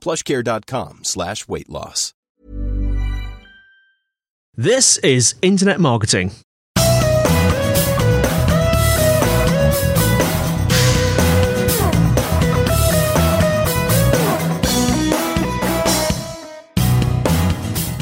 plushcare.com 0.00 1.00
slash 1.04 1.46
weight 1.48 1.68
loss. 1.68 2.12
This 4.56 4.98
is 4.98 5.36
Internet 5.42 5.80
Marketing. 5.80 6.32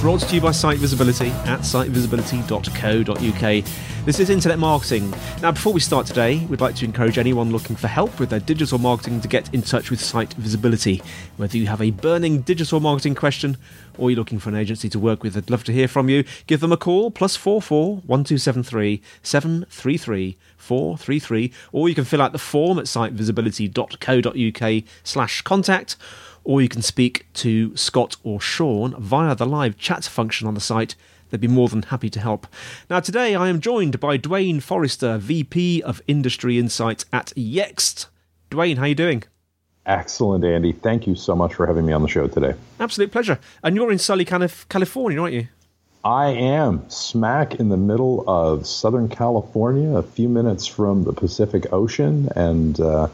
Brought 0.01 0.21
to 0.21 0.35
you 0.37 0.41
by 0.41 0.53
Site 0.53 0.79
Visibility 0.79 1.31
at 1.31 1.59
sitevisibility.co.uk. 1.61 3.65
This 4.05 4.21
is 4.21 4.31
Internet 4.31 4.61
Marketing. 4.61 5.13
Now, 5.43 5.51
before 5.51 5.73
we 5.73 5.81
start 5.81 6.07
today, 6.07 6.47
we'd 6.47 6.61
like 6.61 6.77
to 6.77 6.85
encourage 6.85 7.19
anyone 7.19 7.51
looking 7.51 7.75
for 7.75 7.89
help 7.89 8.21
with 8.21 8.31
their 8.31 8.39
digital 8.39 8.79
marketing 8.79 9.21
to 9.23 9.29
get 9.29 9.53
in 9.53 9.61
touch 9.61 9.91
with 9.91 10.01
Site 10.01 10.35
Visibility. 10.35 11.03
Whether 11.37 11.59
you 11.59 11.67
have 11.67 11.83
a 11.83 11.91
burning 11.91 12.43
digital 12.43 12.79
marketing 12.79 13.17
question 13.17 13.57
or 13.99 14.09
you're 14.09 14.19
looking 14.19 14.39
for 14.39 14.51
an 14.51 14.55
agency 14.55 14.89
to 14.89 15.01
work 15.01 15.25
with, 15.25 15.37
I'd 15.37 15.51
love 15.51 15.65
to 15.65 15.73
hear 15.73 15.89
from 15.89 16.09
you. 16.09 16.23
Give 16.47 16.61
them 16.61 16.71
a 16.71 16.77
call, 16.77 17.11
plus 17.11 17.35
44 17.35 17.97
1273 18.07 19.03
733 19.25 20.39
433, 20.57 21.53
or 21.73 21.89
you 21.89 21.97
can 21.97 22.05
fill 22.05 22.23
out 22.23 22.31
the 22.31 22.39
form 22.39 22.79
at 22.79 22.85
sitevisibility.co.uk 22.85 24.85
slash 25.03 25.43
contact 25.43 25.97
or 26.49 26.63
you 26.63 26.69
can 26.69 26.81
speak 26.81 27.27
to 27.35 27.77
Scott 27.77 28.17
or 28.25 28.41
Sean 28.41 28.95
via 28.99 29.35
the 29.35 29.45
live 29.45 29.77
chat 29.77 30.05
function 30.05 30.49
on 30.49 30.55
the 30.55 30.61
site. 30.61 30.95
They'd 31.29 31.43
be 31.43 31.47
more 31.47 31.69
than 31.69 31.83
happy 31.83 32.09
to 32.09 32.21
help. 32.21 32.47
Now, 32.89 33.01
today 33.01 33.35
I 33.35 33.49
am 33.49 33.61
joined 33.61 34.01
by 34.01 34.17
Duane 34.17 34.61
Forrester, 34.61 35.19
VP 35.19 35.83
of 35.83 36.01
Industry 36.09 36.59
Insights 36.59 37.05
at 37.13 37.35
Yext. 37.37 38.07
Duane, 38.49 38.79
how 38.79 38.85
are 38.85 38.89
you 38.89 38.95
doing? 38.95 39.25
Excellent, 39.85 40.43
Andy. 40.43 40.73
Thank 40.73 41.07
you 41.07 41.15
so 41.15 41.37
much 41.37 41.53
for 41.53 41.67
having 41.67 41.85
me 41.85 41.93
on 41.93 42.01
the 42.01 42.09
show 42.09 42.27
today. 42.29 42.55
Absolute 42.81 43.13
pleasure. 43.13 43.39
And 43.63 43.77
you're 43.77 43.93
in 43.93 43.99
Sully, 43.99 44.25
California, 44.25 45.21
aren't 45.21 45.35
you? 45.35 45.49
I 46.03 46.29
am 46.29 46.89
smack 46.89 47.57
in 47.57 47.69
the 47.69 47.77
middle 47.77 48.25
of 48.27 48.67
Southern 48.67 49.11
California, 49.11 49.99
a 49.99 50.03
few 50.03 50.31
minutes 50.31 50.67
from 50.67 51.05
the 51.05 51.13
Pacific 51.13 51.71
Ocean, 51.75 52.31
and 52.35 52.81
uh, 52.81 53.09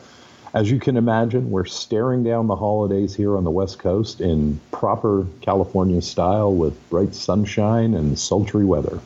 as 0.55 0.71
you 0.71 0.79
can 0.79 0.97
imagine, 0.97 1.51
we're 1.51 1.65
staring 1.65 2.23
down 2.23 2.47
the 2.47 2.55
holidays 2.55 3.15
here 3.15 3.37
on 3.37 3.43
the 3.43 3.51
West 3.51 3.81
Coast 3.81 4.21
in 4.21 4.61
proper 4.71 5.27
California 5.41 6.01
style 6.01 6.55
with 6.55 6.79
bright 6.91 7.13
sunshine 7.13 7.93
and 7.93 8.17
sultry 8.17 8.65
weather. 8.65 9.01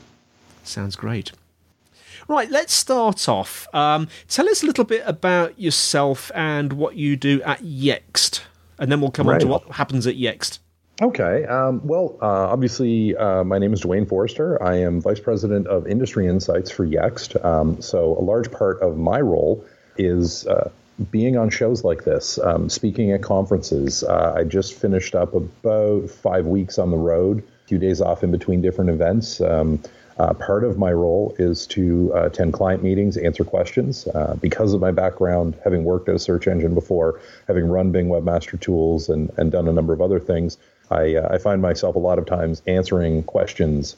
Sounds 0.62 0.94
great. 0.94 1.32
Right, 2.28 2.50
let's 2.50 2.74
start 2.74 3.26
off. 3.30 3.66
Um, 3.74 4.08
tell 4.28 4.46
us 4.46 4.62
a 4.62 4.66
little 4.66 4.84
bit 4.84 5.02
about 5.06 5.58
yourself 5.58 6.30
and 6.34 6.74
what 6.74 6.96
you 6.96 7.16
do 7.16 7.40
at 7.42 7.62
Yext, 7.62 8.42
and 8.78 8.92
then 8.92 9.00
we'll 9.00 9.10
come 9.10 9.26
right. 9.26 9.36
on 9.36 9.40
to 9.40 9.46
what 9.46 9.64
happens 9.70 10.06
at 10.06 10.16
Yext. 10.16 10.58
Okay. 11.00 11.46
Um, 11.46 11.80
well, 11.86 12.18
uh, 12.20 12.26
obviously, 12.26 13.16
uh, 13.16 13.44
my 13.44 13.56
name 13.56 13.72
is 13.72 13.80
Duane 13.80 14.04
Forrester. 14.04 14.62
I 14.62 14.74
am 14.74 15.00
Vice 15.00 15.20
President 15.20 15.66
of 15.68 15.86
Industry 15.86 16.26
Insights 16.26 16.70
for 16.70 16.86
Yext. 16.86 17.42
Um, 17.42 17.80
so, 17.80 18.18
a 18.18 18.20
large 18.20 18.50
part 18.50 18.82
of 18.82 18.98
my 18.98 19.20
role 19.20 19.64
is 19.96 20.46
uh, 20.48 20.70
being 21.10 21.36
on 21.36 21.50
shows 21.50 21.84
like 21.84 22.04
this, 22.04 22.38
um, 22.38 22.68
speaking 22.68 23.12
at 23.12 23.22
conferences. 23.22 24.02
Uh, 24.02 24.34
I 24.36 24.44
just 24.44 24.74
finished 24.74 25.14
up 25.14 25.34
about 25.34 26.10
five 26.10 26.46
weeks 26.46 26.78
on 26.78 26.90
the 26.90 26.96
road, 26.96 27.38
a 27.38 27.68
few 27.68 27.78
days 27.78 28.00
off 28.00 28.24
in 28.24 28.30
between 28.30 28.60
different 28.62 28.90
events. 28.90 29.40
Um, 29.40 29.82
uh, 30.18 30.34
part 30.34 30.64
of 30.64 30.76
my 30.76 30.92
role 30.92 31.34
is 31.38 31.64
to 31.68 32.12
uh, 32.14 32.26
attend 32.26 32.52
client 32.52 32.82
meetings, 32.82 33.16
answer 33.16 33.44
questions. 33.44 34.08
Uh, 34.08 34.36
because 34.40 34.74
of 34.74 34.80
my 34.80 34.90
background, 34.90 35.56
having 35.62 35.84
worked 35.84 36.08
at 36.08 36.16
a 36.16 36.18
search 36.18 36.48
engine 36.48 36.74
before, 36.74 37.20
having 37.46 37.68
run 37.68 37.92
Bing 37.92 38.08
Webmaster 38.08 38.60
Tools, 38.60 39.08
and, 39.08 39.30
and 39.36 39.52
done 39.52 39.68
a 39.68 39.72
number 39.72 39.92
of 39.92 40.00
other 40.00 40.18
things, 40.18 40.58
I, 40.90 41.14
uh, 41.14 41.34
I 41.34 41.38
find 41.38 41.62
myself 41.62 41.94
a 41.94 42.00
lot 42.00 42.18
of 42.18 42.26
times 42.26 42.62
answering 42.66 43.22
questions 43.22 43.96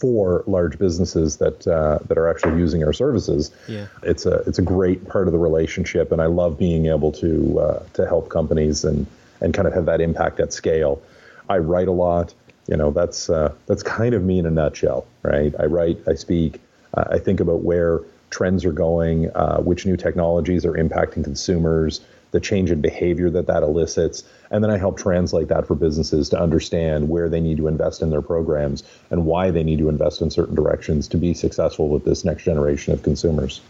for 0.00 0.42
large 0.46 0.78
businesses 0.78 1.36
that 1.36 1.66
uh, 1.68 1.98
that 2.08 2.16
are 2.16 2.28
actually 2.28 2.58
using 2.58 2.82
our 2.82 2.92
services. 2.92 3.50
Yeah. 3.68 3.86
It's 4.02 4.24
a 4.24 4.36
it's 4.46 4.58
a 4.58 4.62
great 4.62 5.06
part 5.06 5.28
of 5.28 5.32
the 5.32 5.38
relationship, 5.38 6.10
and 6.10 6.22
I 6.22 6.26
love 6.26 6.58
being 6.58 6.86
able 6.86 7.12
to 7.12 7.60
uh, 7.60 7.82
to 7.92 8.06
help 8.06 8.30
companies 8.30 8.82
and 8.84 9.06
and 9.42 9.52
kind 9.52 9.68
of 9.68 9.74
have 9.74 9.86
that 9.86 10.00
impact 10.00 10.40
at 10.40 10.52
scale. 10.52 11.02
I 11.48 11.58
write 11.58 11.88
a 11.88 11.92
lot. 11.92 12.34
You 12.66 12.76
know, 12.76 12.90
that's 12.90 13.28
uh, 13.28 13.52
that's 13.66 13.82
kind 13.82 14.14
of 14.14 14.22
me 14.22 14.38
in 14.38 14.46
a 14.46 14.50
nutshell, 14.50 15.06
right? 15.22 15.54
I 15.58 15.66
write, 15.66 15.98
I 16.08 16.14
speak, 16.14 16.60
uh, 16.94 17.04
I 17.10 17.18
think 17.18 17.40
about 17.40 17.62
where 17.62 18.00
trends 18.30 18.64
are 18.64 18.72
going, 18.72 19.30
uh, 19.34 19.58
which 19.58 19.84
new 19.84 19.96
technologies 19.96 20.64
are 20.64 20.74
impacting 20.74 21.24
consumers, 21.24 22.00
the 22.30 22.40
change 22.40 22.70
in 22.70 22.80
behavior 22.80 23.30
that 23.30 23.46
that 23.46 23.62
elicits. 23.62 24.24
And 24.50 24.62
then 24.62 24.70
I 24.70 24.78
help 24.78 24.98
translate 24.98 25.48
that 25.48 25.66
for 25.66 25.74
businesses 25.74 26.28
to 26.30 26.40
understand 26.40 27.08
where 27.08 27.28
they 27.28 27.40
need 27.40 27.56
to 27.58 27.68
invest 27.68 28.02
in 28.02 28.10
their 28.10 28.22
programs 28.22 28.82
and 29.10 29.26
why 29.26 29.50
they 29.50 29.62
need 29.62 29.78
to 29.78 29.88
invest 29.88 30.20
in 30.20 30.30
certain 30.30 30.54
directions 30.54 31.08
to 31.08 31.16
be 31.16 31.34
successful 31.34 31.88
with 31.88 32.04
this 32.04 32.24
next 32.24 32.44
generation 32.44 32.92
of 32.92 33.02
consumers. 33.02 33.60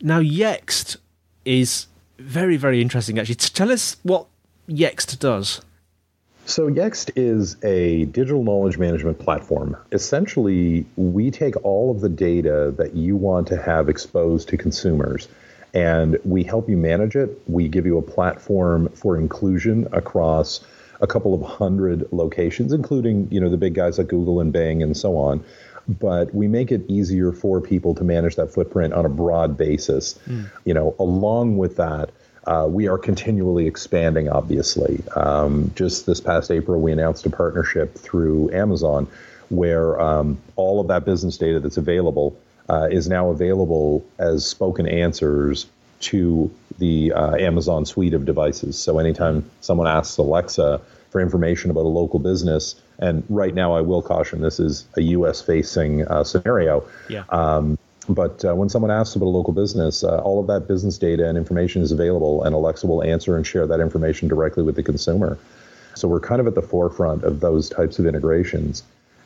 Now, 0.00 0.20
Yext 0.20 0.96
is 1.44 1.86
very, 2.18 2.56
very 2.56 2.80
interesting, 2.80 3.18
actually. 3.18 3.36
Tell 3.36 3.70
us 3.70 3.96
what 4.02 4.26
Yext 4.68 5.18
does. 5.18 5.60
So, 6.46 6.68
Yext 6.68 7.10
is 7.16 7.56
a 7.64 8.04
digital 8.06 8.44
knowledge 8.44 8.76
management 8.76 9.18
platform. 9.18 9.76
Essentially, 9.92 10.84
we 10.96 11.30
take 11.30 11.56
all 11.64 11.90
of 11.90 12.02
the 12.02 12.08
data 12.10 12.74
that 12.76 12.94
you 12.94 13.16
want 13.16 13.46
to 13.48 13.56
have 13.56 13.88
exposed 13.88 14.48
to 14.50 14.58
consumers 14.58 15.28
and 15.74 16.18
we 16.24 16.44
help 16.44 16.68
you 16.68 16.76
manage 16.76 17.16
it. 17.16 17.42
We 17.46 17.68
give 17.68 17.84
you 17.84 17.98
a 17.98 18.02
platform 18.02 18.88
for 18.90 19.18
inclusion 19.18 19.88
across 19.92 20.60
a 21.00 21.06
couple 21.06 21.34
of 21.34 21.42
hundred 21.42 22.10
locations, 22.12 22.72
including 22.72 23.28
you 23.30 23.40
know 23.40 23.50
the 23.50 23.56
big 23.56 23.74
guys 23.74 23.98
like 23.98 24.06
Google 24.06 24.40
and 24.40 24.52
Bing 24.52 24.82
and 24.82 24.96
so 24.96 25.16
on. 25.16 25.44
But 25.86 26.34
we 26.34 26.48
make 26.48 26.72
it 26.72 26.88
easier 26.88 27.32
for 27.32 27.60
people 27.60 27.94
to 27.96 28.04
manage 28.04 28.36
that 28.36 28.54
footprint 28.54 28.94
on 28.94 29.04
a 29.04 29.08
broad 29.08 29.58
basis. 29.58 30.18
Mm. 30.26 30.50
You 30.64 30.74
know, 30.74 30.94
along 30.98 31.58
with 31.58 31.76
that. 31.76 32.10
Uh, 32.46 32.66
we 32.68 32.88
are 32.88 32.98
continually 32.98 33.66
expanding, 33.66 34.28
obviously. 34.28 35.02
Um, 35.16 35.72
just 35.74 36.04
this 36.04 36.20
past 36.20 36.50
April, 36.50 36.78
we 36.78 36.92
announced 36.92 37.24
a 37.24 37.30
partnership 37.30 37.94
through 37.94 38.52
Amazon 38.52 39.08
where 39.48 39.98
um, 39.98 40.36
all 40.54 40.78
of 40.78 40.88
that 40.88 41.06
business 41.06 41.38
data 41.38 41.58
that's 41.58 41.78
available 41.78 42.38
uh, 42.68 42.88
is 42.90 43.08
now 43.08 43.30
available 43.30 44.04
as 44.18 44.46
spoken 44.46 44.86
answers 44.86 45.66
to 46.00 46.50
the 46.78 47.12
uh, 47.12 47.36
Amazon 47.36 47.86
suite 47.86 48.14
of 48.14 48.24
devices. 48.24 48.78
So 48.78 48.98
anytime 48.98 49.48
someone 49.60 49.86
asks 49.86 50.16
Alexa 50.16 50.80
for 51.10 51.20
information 51.20 51.70
about 51.70 51.84
a 51.84 51.88
local 51.88 52.18
business, 52.18 52.74
and 52.98 53.24
right 53.28 53.54
now 53.54 53.74
I 53.74 53.80
will 53.80 54.02
caution 54.02 54.40
this 54.40 54.58
is 54.58 54.86
a 54.96 55.02
U.S. 55.02 55.40
facing 55.40 56.06
uh, 56.06 56.24
scenario. 56.24 56.84
Yeah. 57.08 57.24
Um, 57.28 57.78
but 58.08 58.44
uh, 58.44 58.54
when 58.54 58.68
someone 58.68 58.90
asks 58.90 59.16
about 59.16 59.26
a 59.26 59.28
local 59.28 59.54
business, 59.54 60.04
uh, 60.04 60.18
all 60.18 60.40
of 60.40 60.46
that 60.48 60.68
business 60.68 60.98
data 60.98 61.26
and 61.26 61.38
information 61.38 61.80
is 61.82 61.90
available, 61.90 62.44
and 62.44 62.54
Alexa 62.54 62.86
will 62.86 63.02
answer 63.02 63.36
and 63.36 63.46
share 63.46 63.66
that 63.66 63.80
information 63.80 64.28
directly 64.28 64.62
with 64.62 64.76
the 64.76 64.82
consumer. 64.82 65.38
So 65.94 66.08
we're 66.08 66.20
kind 66.20 66.40
of 66.40 66.46
at 66.46 66.54
the 66.54 66.62
forefront 66.62 67.24
of 67.24 67.40
those 67.40 67.68
types 67.70 67.98
of 67.98 68.06
integrations. 68.06 68.82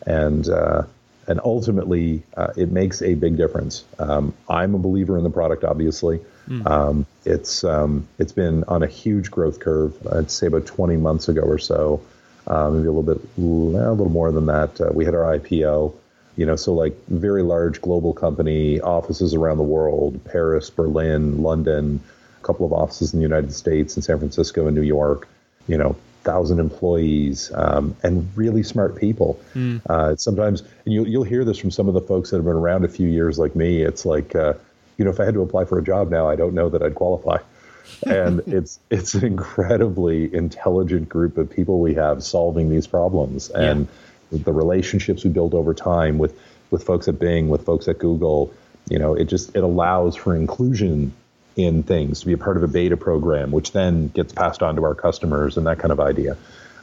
And 0.07 0.49
uh, 0.49 0.83
and 1.29 1.41
ultimately 1.45 2.23
uh, 2.37 2.53
it 2.57 2.73
makes 2.73 3.03
a 3.03 3.15
big 3.15 3.37
difference. 3.37 3.85
Um, 3.99 4.35
I'm 4.49 4.75
a 4.75 4.79
believer 4.79 5.19
in 5.19 5.25
the 5.25 5.31
product, 5.31 5.63
obviously. 5.63 6.21
Mm. 6.49 6.67
Um, 6.67 7.07
it's 7.27 7.63
um, 7.63 8.09
it's 8.19 8.33
been 8.33 8.65
on 8.65 8.83
a 8.83 8.87
huge 8.87 9.31
growth 9.31 9.61
curve. 9.61 9.95
I'd 10.11 10.31
say 10.31 10.47
about 10.47 10.65
20 10.67 10.97
months 10.97 11.29
ago 11.29 11.43
or 11.43 11.59
so. 11.59 12.01
uh, 12.49 12.71
maybe 12.71 12.89
a 12.89 12.93
little 12.93 13.03
bit, 13.03 13.23
a 13.37 13.41
little 13.41 14.09
more 14.09 14.33
than 14.33 14.47
that. 14.47 14.81
Uh, 14.81 14.91
we 14.93 15.05
had 15.05 15.15
our 15.15 15.39
IPO. 15.39 15.95
You 16.37 16.47
know, 16.47 16.57
so 16.57 16.73
like 16.73 16.97
very 17.09 17.43
large 17.43 17.83
global 17.83 18.13
company, 18.15 18.81
offices 18.81 19.35
around 19.35 19.57
the 19.57 19.65
world, 19.65 20.25
Paris, 20.25 20.71
Berlin, 20.71 21.43
London, 21.43 22.01
a 22.41 22.47
couple 22.47 22.65
of 22.65 22.73
offices 22.73 23.13
in 23.13 23.19
the 23.19 23.25
United 23.25 23.53
States, 23.53 23.97
in 23.97 24.03
San 24.03 24.19
Francisco 24.19 24.67
and 24.69 24.77
New 24.77 24.83
York. 24.83 25.27
You 25.67 25.79
know, 25.79 25.97
thousand 26.29 26.59
employees 26.59 27.51
um, 27.55 27.97
and 28.03 28.29
really 28.37 28.63
smart 28.63 28.97
people. 28.97 29.41
Mm. 29.55 29.81
Uh, 29.89 30.15
sometimes, 30.17 30.61
and 30.85 30.93
you'll 30.93 31.09
you'll 31.09 31.25
hear 31.25 31.43
this 31.43 31.57
from 31.57 31.71
some 31.71 31.89
of 31.89 31.95
the 31.95 32.03
folks 32.03 32.31
that 32.31 32.37
have 32.37 32.45
been 32.45 32.55
around 32.55 32.85
a 32.85 32.89
few 32.89 33.09
years, 33.09 33.39
like 33.39 33.57
me. 33.57 33.81
It's 33.81 34.05
like, 34.05 34.35
uh, 34.35 34.53
you 34.99 35.07
know, 35.07 35.11
if 35.11 35.21
I 35.21 35.25
had 35.25 35.33
to 35.35 35.41
apply 35.41 35.65
for 35.65 35.79
a 35.79 35.83
job 35.83 36.11
now, 36.11 36.29
I 36.29 36.37
don't 36.37 36.53
know 36.53 36.69
that 36.69 36.83
I'd 36.83 36.95
qualify. 36.95 37.39
and 38.07 38.41
it's 38.47 38.79
it's 38.91 39.15
an 39.15 39.25
incredibly 39.25 40.33
intelligent 40.35 41.09
group 41.09 41.39
of 41.39 41.49
people 41.49 41.81
we 41.81 41.95
have 41.95 42.23
solving 42.23 42.69
these 42.69 42.87
problems, 42.87 43.49
and 43.49 43.89
yeah. 44.31 44.41
the 44.45 44.53
relationships 44.53 45.25
we 45.25 45.31
build 45.31 45.55
over 45.55 45.73
time 45.73 46.19
with 46.19 46.39
with 46.71 46.85
folks 46.85 47.09
at 47.09 47.19
Bing, 47.19 47.49
with 47.49 47.65
folks 47.65 47.89
at 47.89 47.99
Google. 47.99 48.53
You 48.91 48.99
know, 48.99 49.15
it 49.15 49.25
just 49.25 49.57
it 49.57 49.65
allows 49.65 50.15
for 50.15 50.37
inclusion 50.37 51.15
in 51.59 51.83
things 51.83 52.21
to 52.21 52.27
be 52.27 52.33
a 52.33 52.39
part 52.39 52.57
of 52.57 52.63
a 52.63 52.69
beta 52.69 52.97
program, 52.97 53.51
which 53.51 53.73
then 53.73 54.09
gets 54.09 54.33
passed 54.33 54.63
on 54.63 54.77
to 54.77 54.85
our 54.85 54.95
customers 54.95 55.57
and 55.57 55.67
that 55.67 55.79
kind 55.81 55.91
of 55.91 55.99
idea. 55.99 56.37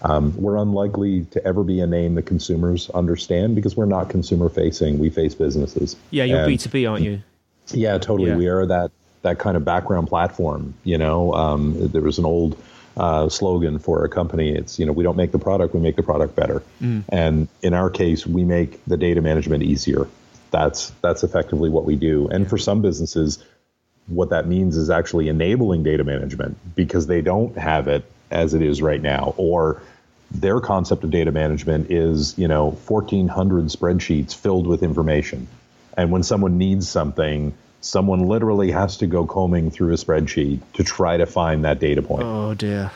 Um, 0.04 0.36
we're 0.36 0.58
unlikely 0.58 1.26
to 1.32 1.44
ever 1.44 1.64
be 1.64 1.80
a 1.80 1.88
name 1.88 2.16
that 2.16 2.24
consumers 2.24 2.90
understand 2.90 3.56
because 3.56 3.78
we're 3.78 3.86
not 3.86 4.10
consumer 4.10 4.50
facing. 4.50 5.00
We 5.00 5.10
face 5.10 5.34
businesses. 5.34 5.96
Yeah, 6.12 6.26
you're 6.26 6.46
B 6.46 6.58
two 6.58 6.70
B, 6.70 6.86
aren't 6.86 7.04
you? 7.04 7.22
Yeah, 7.70 7.98
totally. 7.98 8.30
Yeah. 8.30 8.38
We 8.38 8.48
are 8.48 8.66
that 8.66 8.92
that 9.22 9.40
kind 9.40 9.58
of 9.58 9.64
background 9.64 10.10
platform. 10.10 10.76
You 10.84 10.98
know, 10.98 11.34
um, 11.34 11.88
there 11.88 12.02
was 12.02 12.20
an 12.20 12.26
old 12.26 12.62
uh, 12.98 13.30
slogan 13.30 13.80
for 13.80 14.04
a 14.04 14.10
company. 14.10 14.54
It's 14.54 14.78
you 14.78 14.86
know 14.86 14.92
we 14.92 15.04
don't 15.04 15.18
make 15.18 15.32
the 15.32 15.40
product, 15.40 15.74
we 15.74 15.80
make 15.80 15.96
the 15.96 16.04
product 16.04 16.36
better. 16.36 16.62
Mm. 16.82 17.06
And 17.10 17.48
in 17.62 17.74
our 17.74 17.90
case, 17.90 18.28
we 18.28 18.44
make 18.44 18.84
the 18.86 18.98
data 18.98 19.22
management 19.22 19.64
easier. 19.64 20.08
That's 20.52 20.92
that's 21.02 21.24
effectively 21.24 21.70
what 21.70 21.86
we 21.86 21.96
do. 21.96 22.28
And 22.28 22.44
yeah. 22.44 22.50
for 22.50 22.58
some 22.58 22.82
businesses, 22.82 23.44
what 24.08 24.30
that 24.30 24.48
means 24.48 24.78
is 24.78 24.90
actually 24.90 25.30
enabling 25.30 25.84
data 25.84 26.04
management 26.04 26.58
because 26.76 27.08
they 27.08 27.22
don't 27.22 27.58
have 27.58 27.88
it 27.88 28.10
as 28.32 28.54
it 28.54 28.62
is 28.62 28.82
right 28.82 29.02
now, 29.02 29.34
or 29.38 29.82
their 30.32 30.60
concept 30.60 31.04
of 31.04 31.12
data 31.12 31.32
management 31.32 31.92
is 31.92 32.38
you 32.38 32.48
know 32.48 32.72
1400 32.72 33.66
spreadsheets 33.66 34.36
filled 34.36 34.68
with 34.68 34.84
information 34.84 35.48
and 35.96 36.12
when 36.12 36.24
someone 36.24 36.58
needs 36.58 36.90
something 36.90 37.54
someone 37.86 38.28
literally 38.28 38.72
has 38.72 38.98
to 38.98 39.08
go 39.08 39.26
combing 39.26 39.70
through 39.70 39.94
a 39.94 39.96
spreadsheet 39.96 40.60
to 40.74 40.84
try 40.84 41.18
to 41.18 41.26
find 41.26 41.66
that 41.66 41.80
data 41.80 42.02
point. 42.02 42.24
Oh 42.24 42.54
dear. 42.54 42.92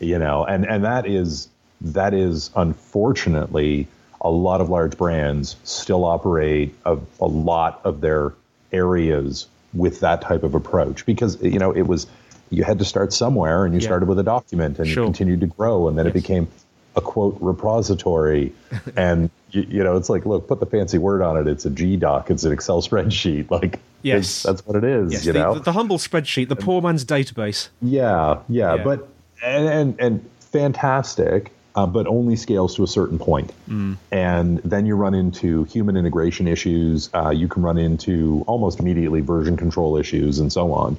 You 0.00 0.18
know, 0.18 0.44
and 0.44 0.66
and 0.66 0.84
that 0.84 1.06
is 1.06 1.48
that 1.80 2.14
is 2.14 2.50
unfortunately 2.56 3.86
a 4.20 4.30
lot 4.30 4.60
of 4.60 4.68
large 4.68 4.96
brands 4.96 5.56
still 5.64 6.04
operate 6.04 6.74
a, 6.84 6.98
a 7.20 7.26
lot 7.26 7.80
of 7.84 8.00
their 8.00 8.32
areas 8.72 9.46
with 9.74 10.00
that 10.00 10.20
type 10.20 10.42
of 10.42 10.54
approach 10.54 11.04
because 11.06 11.40
you 11.42 11.58
know 11.58 11.72
it 11.72 11.82
was 11.82 12.06
you 12.50 12.64
had 12.64 12.78
to 12.78 12.84
start 12.84 13.12
somewhere 13.12 13.64
and 13.64 13.74
you 13.74 13.80
yeah. 13.80 13.86
started 13.86 14.08
with 14.08 14.18
a 14.18 14.22
document 14.22 14.78
and 14.78 14.88
sure. 14.88 15.02
you 15.02 15.06
continued 15.06 15.40
to 15.40 15.46
grow 15.46 15.88
and 15.88 15.98
then 15.98 16.06
yes. 16.06 16.14
it 16.14 16.14
became 16.14 16.48
a 16.96 17.00
quote 17.00 17.36
repository. 17.40 18.52
And 18.96 19.30
you, 19.50 19.62
you, 19.68 19.84
know 19.84 19.96
it's 19.96 20.08
like 20.08 20.26
look 20.26 20.48
put 20.48 20.60
the 20.60 20.66
fancy 20.66 20.98
word 20.98 21.22
on 21.22 21.36
it. 21.36 21.46
It's 21.46 21.64
a 21.64 21.70
g 21.70 21.96
doc 21.96 22.30
it's 22.30 22.44
an 22.44 22.52
excel 22.52 22.82
spreadsheet. 22.82 23.50
Like 23.50 23.80
yes. 24.02 24.42
that's 24.42 24.66
what 24.66 24.76
it 24.76 24.84
is 24.84 25.12
yes, 25.12 25.26
you 25.26 25.32
the, 25.32 25.38
know? 25.38 25.58
the, 25.58 25.72
humble 25.72 25.98
spreadsheet 25.98 26.48
the 26.48 26.56
poor 26.56 26.82
man's 26.82 27.04
database. 27.04 27.68
Yeah. 27.80 28.40
Yeah, 28.48 28.74
yeah. 28.74 28.84
but 28.84 29.08
and, 29.42 29.68
and, 29.68 30.00
and 30.00 30.30
fantastic 30.40 31.52
uh, 31.74 31.86
but 31.86 32.06
only 32.06 32.36
scales 32.36 32.76
to 32.76 32.84
a 32.84 32.86
certain 32.86 33.18
point. 33.18 33.52
Mm. 33.68 33.96
And 34.12 34.58
then 34.58 34.86
you 34.86 34.94
run 34.94 35.14
into 35.14 35.64
human 35.64 35.96
integration 35.96 36.46
issues. 36.46 37.10
Uh, 37.14 37.30
you 37.30 37.48
can 37.48 37.62
run 37.62 37.78
into 37.78 38.44
almost 38.46 38.80
immediately 38.80 39.20
version 39.20 39.56
control 39.56 39.96
issues 39.96 40.38
and 40.38 40.52
so 40.52 40.72
on. 40.72 40.96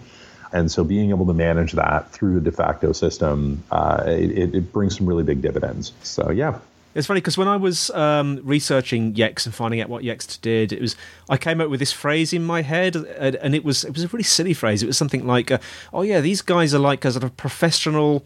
And 0.52 0.72
so 0.72 0.84
being 0.84 1.10
able 1.10 1.26
to 1.26 1.34
manage 1.34 1.74
that 1.74 2.12
through 2.12 2.38
a 2.38 2.40
de 2.40 2.52
facto 2.52 2.92
system, 2.94 3.64
uh, 3.72 4.04
it, 4.06 4.56
it, 4.56 4.72
brings 4.72 4.98
some 4.98 5.06
really 5.06 5.24
big 5.24 5.42
dividends. 5.42 5.92
So 6.04 6.30
yeah. 6.30 6.60
It's 6.94 7.08
funny 7.08 7.20
because 7.20 7.38
when 7.38 7.50
I 7.50 7.58
was 7.58 7.90
um, 7.90 8.40
researching 8.42 9.16
Yext 9.16 9.46
and 9.46 9.54
finding 9.54 9.82
out 9.82 9.90
what 9.90 10.04
Yext 10.04 10.40
did, 10.40 10.72
it 10.72 10.80
was 10.80 10.96
I 11.30 11.36
came 11.36 11.60
up 11.60 11.70
with 11.70 11.82
this 11.82 11.92
phrase 11.92 12.32
in 12.32 12.46
my 12.46 12.62
head, 12.62 12.96
and 12.96 13.54
it 13.54 13.66
was 13.66 13.84
it 13.84 13.94
was 13.94 14.06
a 14.06 14.08
really 14.08 14.24
silly 14.24 14.54
phrase. 14.54 14.82
It 14.82 14.86
was 14.86 14.98
something 14.98 15.28
like, 15.28 15.52
uh, 15.52 15.58
"Oh 15.92 16.04
yeah, 16.04 16.22
these 16.22 16.42
guys 16.42 16.74
are 16.74 16.80
like 16.80 17.04
a 17.04 17.12
sort 17.12 17.26
of 17.26 17.36
professional 17.36 18.24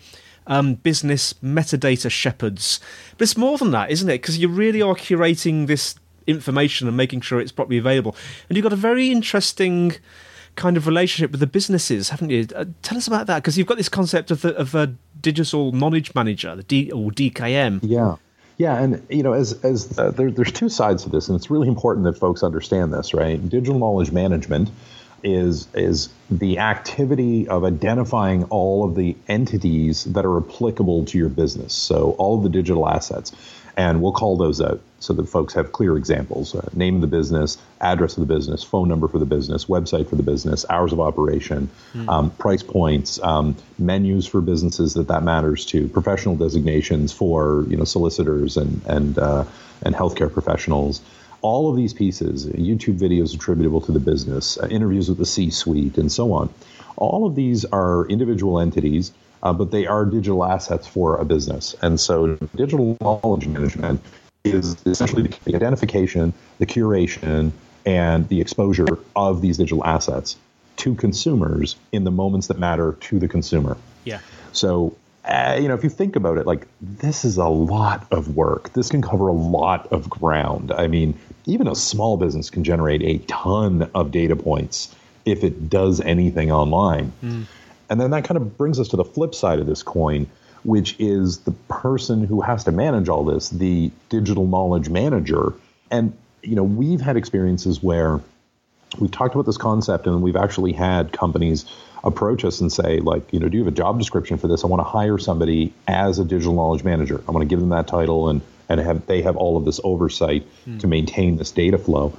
um, 0.49 0.75
business 0.75 1.33
metadata 1.41 2.11
shepherds." 2.11 2.81
But 3.17 3.23
it's 3.23 3.37
more 3.37 3.57
than 3.57 3.71
that, 3.71 3.91
isn't 3.91 4.09
it? 4.09 4.21
Because 4.21 4.37
you 4.37 4.49
really 4.49 4.81
are 4.81 4.95
curating 4.95 5.67
this 5.67 5.95
information 6.27 6.87
and 6.87 6.97
making 6.97 7.21
sure 7.21 7.39
it's 7.39 7.53
properly 7.53 7.77
available, 7.77 8.15
and 8.49 8.57
you've 8.57 8.63
got 8.63 8.73
a 8.73 8.77
very 8.77 9.09
interesting 9.09 9.95
kind 10.55 10.75
of 10.75 10.85
relationship 10.85 11.31
with 11.31 11.39
the 11.39 11.47
businesses, 11.47 12.09
haven't 12.09 12.29
you? 12.29 12.45
Uh, 12.55 12.65
tell 12.81 12.97
us 12.97 13.07
about 13.07 13.27
that 13.27 13.37
because 13.37 13.57
you've 13.57 13.67
got 13.67 13.77
this 13.77 13.89
concept 13.89 14.29
of, 14.29 14.41
the, 14.41 14.55
of 14.57 14.75
a 14.75 14.93
digital 15.21 15.71
knowledge 15.71 16.13
manager, 16.13 16.55
the 16.55 16.63
D 16.63 16.91
or 16.91 17.11
DKM. 17.11 17.79
Yeah. 17.81 18.15
Yeah, 18.57 18.77
and 18.77 19.01
you 19.09 19.23
know, 19.23 19.31
as 19.31 19.53
as 19.63 19.97
uh, 19.97 20.11
there, 20.11 20.29
there's 20.29 20.51
two 20.51 20.67
sides 20.67 21.03
to 21.03 21.09
this, 21.09 21.29
and 21.29 21.37
it's 21.37 21.49
really 21.49 21.69
important 21.69 22.03
that 22.03 22.17
folks 22.17 22.43
understand 22.43 22.93
this, 22.93 23.13
right? 23.13 23.41
Digital 23.47 23.79
knowledge 23.79 24.11
management 24.11 24.69
is 25.23 25.67
is 25.73 26.09
the 26.29 26.59
activity 26.59 27.47
of 27.47 27.63
identifying 27.63 28.45
all 28.45 28.83
of 28.83 28.95
the 28.95 29.15
entities 29.27 30.03
that 30.05 30.25
are 30.25 30.37
applicable 30.37 31.05
to 31.05 31.17
your 31.17 31.29
business. 31.29 31.73
So 31.73 32.11
all 32.17 32.37
of 32.37 32.43
the 32.43 32.49
digital 32.49 32.87
assets 32.87 33.31
and 33.79 34.01
we'll 34.01 34.11
call 34.11 34.35
those 34.35 34.59
out 34.59 34.81
so 34.99 35.13
that 35.13 35.29
folks 35.29 35.53
have 35.53 35.71
clear 35.71 35.95
examples 35.95 36.53
uh, 36.53 36.67
name 36.73 36.95
of 36.95 37.01
the 37.01 37.07
business 37.07 37.57
address 37.79 38.17
of 38.17 38.27
the 38.27 38.33
business 38.33 38.61
phone 38.61 38.89
number 38.89 39.07
for 39.07 39.19
the 39.19 39.25
business 39.25 39.65
website 39.65 40.09
for 40.09 40.17
the 40.17 40.23
business 40.23 40.65
hours 40.69 40.91
of 40.91 40.99
operation 40.99 41.69
mm. 41.93 42.09
um, 42.09 42.29
price 42.31 42.61
points 42.61 43.21
um, 43.23 43.55
menus 43.77 44.27
for 44.27 44.41
businesses 44.41 44.95
that 44.95 45.07
that 45.07 45.23
matters 45.23 45.65
to 45.65 45.87
professional 45.87 46.35
designations 46.35 47.13
for 47.13 47.65
you 47.69 47.77
know 47.77 47.85
solicitors 47.85 48.57
and 48.57 48.81
and 48.85 49.17
uh, 49.17 49.45
and 49.81 49.95
healthcare 49.95 50.31
professionals 50.31 51.01
all 51.41 51.69
of 51.69 51.75
these 51.75 51.93
pieces 51.93 52.45
youtube 52.47 52.97
videos 52.97 53.33
attributable 53.33 53.81
to 53.81 53.91
the 53.91 53.99
business 53.99 54.57
uh, 54.57 54.67
interviews 54.69 55.09
with 55.09 55.17
the 55.17 55.25
c-suite 55.25 55.97
and 55.97 56.11
so 56.11 56.33
on 56.33 56.49
all 56.97 57.25
of 57.25 57.35
these 57.35 57.65
are 57.65 58.05
individual 58.07 58.59
entities 58.59 59.11
uh, 59.43 59.53
but 59.53 59.71
they 59.71 59.85
are 59.87 60.05
digital 60.05 60.45
assets 60.45 60.87
for 60.87 61.17
a 61.17 61.25
business. 61.25 61.75
And 61.81 61.99
so 61.99 62.35
digital 62.55 62.97
knowledge 63.01 63.47
management 63.47 64.01
is 64.43 64.75
essentially 64.85 65.29
the 65.43 65.55
identification, 65.55 66.33
the 66.59 66.65
curation, 66.65 67.51
and 67.85 68.27
the 68.29 68.41
exposure 68.41 68.87
of 69.15 69.41
these 69.41 69.57
digital 69.57 69.83
assets 69.85 70.37
to 70.77 70.95
consumers 70.95 71.75
in 71.91 72.03
the 72.03 72.11
moments 72.11 72.47
that 72.47 72.59
matter 72.59 72.93
to 73.01 73.19
the 73.19 73.27
consumer. 73.27 73.77
Yeah. 74.05 74.19
So, 74.53 74.95
uh, 75.25 75.57
you 75.61 75.67
know, 75.67 75.73
if 75.73 75.83
you 75.83 75.89
think 75.89 76.15
about 76.15 76.37
it, 76.37 76.45
like 76.45 76.67
this 76.81 77.25
is 77.25 77.37
a 77.37 77.47
lot 77.47 78.07
of 78.11 78.35
work. 78.35 78.71
This 78.73 78.89
can 78.89 79.01
cover 79.01 79.27
a 79.27 79.33
lot 79.33 79.91
of 79.91 80.09
ground. 80.09 80.71
I 80.71 80.87
mean, 80.87 81.19
even 81.45 81.67
a 81.67 81.75
small 81.75 82.17
business 82.17 82.49
can 82.49 82.63
generate 82.63 83.01
a 83.01 83.17
ton 83.25 83.89
of 83.93 84.11
data 84.11 84.35
points 84.35 84.95
if 85.25 85.43
it 85.43 85.69
does 85.69 86.01
anything 86.01 86.51
online. 86.51 87.11
Mm. 87.23 87.45
And 87.89 87.99
then 87.99 88.11
that 88.11 88.23
kind 88.23 88.37
of 88.37 88.57
brings 88.57 88.79
us 88.79 88.87
to 88.89 88.97
the 88.97 89.03
flip 89.03 89.33
side 89.33 89.59
of 89.59 89.65
this 89.65 89.83
coin, 89.83 90.27
which 90.63 90.95
is 90.99 91.39
the 91.39 91.51
person 91.51 92.23
who 92.23 92.41
has 92.41 92.63
to 92.65 92.71
manage 92.71 93.09
all 93.09 93.23
this, 93.23 93.49
the 93.49 93.91
digital 94.09 94.45
knowledge 94.45 94.89
manager. 94.89 95.53
And, 95.89 96.15
you 96.43 96.55
know, 96.55 96.63
we've 96.63 97.01
had 97.01 97.17
experiences 97.17 97.81
where 97.81 98.19
we've 98.99 99.11
talked 99.11 99.33
about 99.33 99.45
this 99.45 99.57
concept 99.57 100.07
and 100.07 100.21
we've 100.21 100.35
actually 100.35 100.73
had 100.73 101.11
companies 101.11 101.65
approach 102.03 102.45
us 102.45 102.61
and 102.61 102.71
say, 102.71 102.99
like, 102.99 103.33
you 103.33 103.39
know, 103.39 103.49
do 103.49 103.57
you 103.57 103.63
have 103.63 103.73
a 103.73 103.75
job 103.75 103.97
description 103.97 104.37
for 104.37 104.47
this? 104.47 104.63
I 104.63 104.67
want 104.67 104.79
to 104.79 104.85
hire 104.85 105.17
somebody 105.17 105.73
as 105.87 106.19
a 106.19 106.25
digital 106.25 106.53
knowledge 106.53 106.83
manager. 106.83 107.21
I 107.27 107.31
want 107.31 107.41
to 107.41 107.47
give 107.47 107.59
them 107.59 107.69
that 107.69 107.87
title 107.87 108.29
and 108.29 108.41
and 108.69 108.79
have 108.79 109.05
they 109.07 109.21
have 109.23 109.35
all 109.35 109.57
of 109.57 109.65
this 109.65 109.79
oversight 109.83 110.45
mm. 110.65 110.79
to 110.79 110.87
maintain 110.87 111.37
this 111.37 111.51
data 111.51 111.77
flow. 111.77 112.13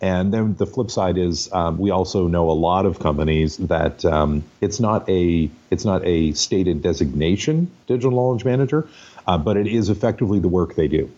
And 0.00 0.34
then 0.34 0.56
the 0.56 0.66
flip 0.66 0.90
side 0.90 1.16
is 1.16 1.50
um, 1.52 1.78
we 1.78 1.90
also 1.90 2.26
know 2.26 2.50
a 2.50 2.52
lot 2.52 2.86
of 2.86 2.98
companies 2.98 3.56
that 3.58 4.04
um, 4.04 4.42
it's 4.60 4.80
not 4.80 5.08
a 5.08 5.48
it's 5.70 5.84
not 5.84 6.04
a 6.04 6.32
stated 6.32 6.82
designation 6.82 7.70
digital 7.86 8.10
knowledge 8.10 8.44
manager, 8.44 8.88
uh, 9.26 9.38
but 9.38 9.56
it 9.56 9.68
is 9.68 9.88
effectively 9.88 10.40
the 10.40 10.48
work 10.48 10.74
they 10.74 10.88
do. 10.88 11.08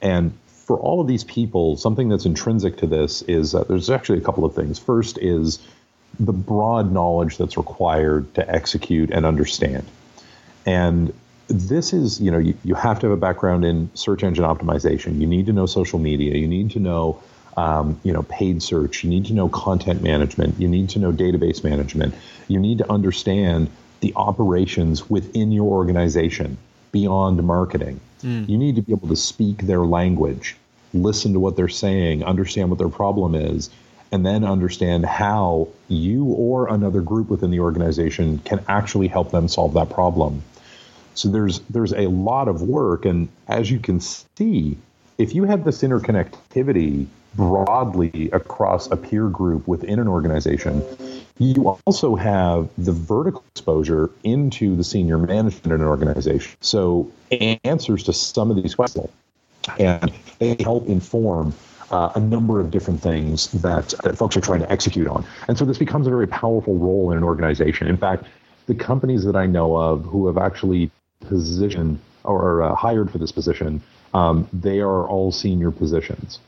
And 0.00 0.32
for 0.48 0.78
all 0.78 1.00
of 1.00 1.08
these 1.08 1.24
people, 1.24 1.76
something 1.76 2.08
that's 2.08 2.26
intrinsic 2.26 2.76
to 2.76 2.86
this 2.86 3.22
is 3.22 3.56
uh, 3.56 3.64
there's 3.64 3.90
actually 3.90 4.18
a 4.18 4.22
couple 4.22 4.44
of 4.44 4.54
things. 4.54 4.78
First 4.78 5.18
is 5.18 5.58
the 6.20 6.32
broad 6.32 6.92
knowledge 6.92 7.38
that's 7.38 7.56
required 7.56 8.32
to 8.34 8.48
execute 8.48 9.10
and 9.10 9.26
understand. 9.26 9.86
And 10.64 11.12
this 11.48 11.92
is, 11.92 12.20
you 12.20 12.30
know, 12.30 12.38
you, 12.38 12.56
you 12.64 12.74
have 12.74 13.00
to 13.00 13.06
have 13.06 13.16
a 13.16 13.20
background 13.20 13.64
in 13.64 13.90
search 13.94 14.22
engine 14.22 14.44
optimization. 14.44 15.20
You 15.20 15.26
need 15.26 15.46
to 15.46 15.52
know 15.52 15.66
social 15.66 15.98
media. 15.98 16.36
You 16.36 16.46
need 16.46 16.70
to 16.72 16.78
know 16.78 17.20
um, 17.58 18.00
you 18.04 18.12
know, 18.12 18.22
paid 18.22 18.62
search. 18.62 19.02
You 19.02 19.10
need 19.10 19.26
to 19.26 19.32
know 19.32 19.48
content 19.48 20.00
management. 20.00 20.60
You 20.60 20.68
need 20.68 20.88
to 20.90 21.00
know 21.00 21.10
database 21.10 21.64
management. 21.64 22.14
You 22.46 22.60
need 22.60 22.78
to 22.78 22.90
understand 22.90 23.68
the 23.98 24.12
operations 24.14 25.10
within 25.10 25.50
your 25.50 25.66
organization 25.66 26.56
beyond 26.92 27.42
marketing. 27.42 28.00
Mm. 28.22 28.48
You 28.48 28.56
need 28.56 28.76
to 28.76 28.82
be 28.82 28.92
able 28.92 29.08
to 29.08 29.16
speak 29.16 29.62
their 29.62 29.80
language, 29.80 30.56
listen 30.94 31.32
to 31.32 31.40
what 31.40 31.56
they're 31.56 31.68
saying, 31.68 32.22
understand 32.22 32.70
what 32.70 32.78
their 32.78 32.88
problem 32.88 33.34
is, 33.34 33.70
and 34.12 34.24
then 34.24 34.44
understand 34.44 35.04
how 35.04 35.66
you 35.88 36.26
or 36.26 36.68
another 36.68 37.00
group 37.00 37.28
within 37.28 37.50
the 37.50 37.58
organization 37.58 38.38
can 38.38 38.64
actually 38.68 39.08
help 39.08 39.32
them 39.32 39.48
solve 39.48 39.74
that 39.74 39.90
problem. 39.90 40.44
So 41.18 41.28
there's 41.28 41.58
there's 41.70 41.92
a 41.92 42.06
lot 42.06 42.46
of 42.46 42.62
work, 42.62 43.04
and 43.04 43.28
as 43.48 43.72
you 43.72 43.80
can 43.80 43.98
see, 43.98 44.78
if 45.18 45.34
you 45.34 45.42
have 45.44 45.64
this 45.64 45.82
interconnectivity 45.82 47.08
broadly 47.34 48.30
across 48.32 48.88
a 48.90 48.96
peer 48.96 49.28
group 49.28 49.66
within 49.66 49.98
an 49.98 50.06
organization, 50.06 50.80
you 51.38 51.76
also 51.86 52.14
have 52.14 52.68
the 52.78 52.92
vertical 52.92 53.42
exposure 53.50 54.10
into 54.22 54.76
the 54.76 54.84
senior 54.84 55.18
management 55.18 55.66
in 55.66 55.80
an 55.80 55.88
organization. 55.88 56.56
So 56.60 57.10
answers 57.64 58.04
to 58.04 58.12
some 58.12 58.50
of 58.52 58.56
these 58.62 58.76
questions, 58.76 59.10
and 59.76 60.12
they 60.38 60.56
help 60.60 60.86
inform 60.86 61.52
uh, 61.90 62.12
a 62.14 62.20
number 62.20 62.60
of 62.60 62.70
different 62.70 63.02
things 63.02 63.50
that, 63.50 63.92
that 64.04 64.16
folks 64.16 64.36
are 64.36 64.40
trying 64.40 64.60
to 64.60 64.70
execute 64.70 65.08
on. 65.08 65.24
And 65.48 65.58
so 65.58 65.64
this 65.64 65.78
becomes 65.78 66.06
a 66.06 66.10
very 66.10 66.28
powerful 66.28 66.78
role 66.78 67.10
in 67.10 67.18
an 67.18 67.24
organization. 67.24 67.88
In 67.88 67.96
fact, 67.96 68.24
the 68.66 68.74
companies 68.74 69.24
that 69.24 69.34
I 69.34 69.46
know 69.46 69.76
of 69.76 70.04
who 70.04 70.28
have 70.28 70.38
actually 70.38 70.90
positioned 71.20 72.00
or 72.24 72.62
uh, 72.62 72.74
hired 72.74 73.10
for 73.10 73.18
this 73.18 73.32
position, 73.32 73.82
um, 74.14 74.48
they 74.52 74.80
are 74.80 75.06
all 75.08 75.32
senior 75.32 75.70
positions. 75.70 76.40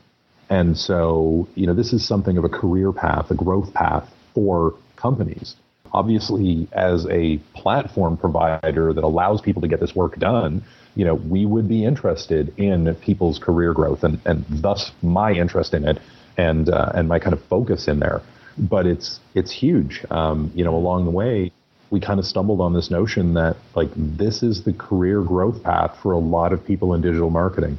And 0.49 0.77
so, 0.77 1.47
you 1.55 1.65
know, 1.65 1.73
this 1.73 1.93
is 1.93 2.05
something 2.05 2.37
of 2.37 2.43
a 2.43 2.49
career 2.49 2.91
path, 2.91 3.31
a 3.31 3.35
growth 3.35 3.73
path 3.73 4.11
for 4.33 4.75
companies. 4.97 5.55
Obviously, 5.93 6.67
as 6.73 7.05
a 7.09 7.37
platform 7.53 8.17
provider 8.17 8.93
that 8.93 9.03
allows 9.03 9.41
people 9.41 9.61
to 9.61 9.67
get 9.67 9.79
this 9.79 9.95
work 9.95 10.17
done, 10.17 10.63
you 10.95 11.05
know, 11.05 11.15
we 11.15 11.45
would 11.45 11.67
be 11.67 11.85
interested 11.85 12.53
in 12.57 12.93
people's 12.95 13.39
career 13.39 13.73
growth 13.73 14.03
and, 14.03 14.19
and 14.25 14.45
thus 14.49 14.91
my 15.01 15.31
interest 15.31 15.73
in 15.73 15.87
it 15.87 15.99
and, 16.37 16.69
uh, 16.69 16.91
and 16.95 17.07
my 17.07 17.19
kind 17.19 17.33
of 17.33 17.43
focus 17.45 17.87
in 17.87 17.99
there. 17.99 18.21
But 18.57 18.85
it's, 18.85 19.19
it's 19.35 19.51
huge. 19.51 20.05
Um, 20.11 20.51
you 20.53 20.63
know, 20.65 20.75
along 20.75 21.05
the 21.05 21.11
way, 21.11 21.51
we 21.91 21.99
kind 21.99 22.19
of 22.19 22.25
stumbled 22.25 22.61
on 22.61 22.73
this 22.73 22.89
notion 22.89 23.35
that 23.35 23.57
like 23.75 23.91
this 23.95 24.41
is 24.41 24.63
the 24.63 24.73
career 24.73 25.21
growth 25.21 25.61
path 25.61 25.95
for 26.01 26.13
a 26.13 26.17
lot 26.17 26.53
of 26.53 26.65
people 26.65 26.93
in 26.93 27.01
digital 27.01 27.29
marketing. 27.29 27.77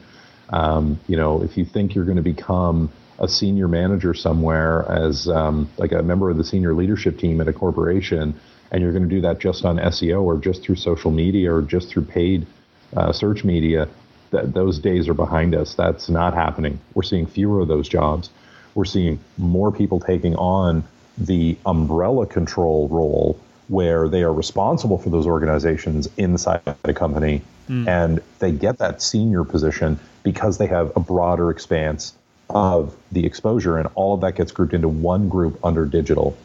Um, 0.50 1.00
you 1.09 1.16
know, 1.16 1.42
if 1.42 1.57
you 1.57 1.64
think 1.64 1.95
you're 1.95 2.04
going 2.04 2.19
to 2.19 2.23
become 2.23 2.92
a 3.19 3.26
senior 3.26 3.69
manager 3.69 4.12
somewhere 4.12 4.85
as 4.90 5.28
um, 5.28 5.71
like 5.78 5.92
a 5.92 6.02
member 6.02 6.28
of 6.28 6.37
the 6.37 6.45
senior 6.45 6.75
leadership 6.75 7.19
team 7.19 7.40
at 7.40 7.49
a 7.49 7.52
corporation, 7.52 8.38
and 8.71 8.83
you're 8.83 8.92
going 8.92 9.09
to 9.09 9.09
do 9.09 9.23
that 9.23 9.38
just 9.38 9.64
on 9.64 9.78
SEO 9.78 10.23
or 10.23 10.37
just 10.37 10.62
through 10.62 10.76
social 10.76 11.11
media 11.11 11.52
or 11.52 11.62
just 11.62 11.88
through 11.88 12.04
paid 12.04 12.47
uh, 12.95 13.12
search 13.12 13.45
media, 13.45 13.88
those 14.31 14.78
days 14.78 15.09
are 15.09 15.14
behind 15.14 15.54
us. 15.54 15.75
That's 15.75 16.11
not 16.11 16.35
happening. 16.35 16.81
We're 16.95 17.02
seeing 17.02 17.26
fewer 17.26 17.61
of 17.61 17.69
those 17.69 17.88
jobs. 17.88 18.28
We're 18.75 18.85
seeing 18.85 19.21
more 19.38 19.73
people 19.73 20.00
taking 20.00 20.35
on 20.37 20.85
the 21.16 21.57
umbrella 21.64 22.26
control 22.26 22.88
role 22.88 23.38
where 23.73 24.07
they 24.07 24.23
are 24.23 24.35
responsible 24.35 24.99
for 24.99 25.09
those 25.09 25.26
organizations 25.26 26.07
inside 26.19 26.61
the 26.83 26.93
company 26.93 27.41
mm. 27.71 27.88
and 27.88 28.21
they 28.38 28.52
get 28.52 28.76
that 28.76 29.00
senior 29.00 29.45
position 29.45 29.99
because 30.23 30.59
they 30.59 30.67
have 30.67 30.95
a 30.95 31.00
broader 31.00 31.50
expanse 31.50 32.12
of 32.50 32.95
the 33.12 33.25
exposure 33.25 33.79
and 33.79 33.88
all 33.95 34.14
of 34.14 34.21
that 34.21 34.35
gets 34.37 34.52
grouped 34.52 34.75
into 34.75 34.88
one 34.88 35.26
group 35.26 35.59
under 35.64 35.87
digital 35.87 36.37